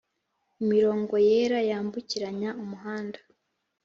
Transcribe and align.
Imirongo 0.61 1.13
yera 1.27 1.59
yambukiranya 1.69 2.49
umuhanda 2.63 3.19